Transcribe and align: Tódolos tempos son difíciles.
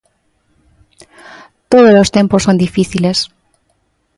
Tódolos 1.71 2.11
tempos 2.17 2.41
son 2.45 2.61
difíciles. 2.65 3.17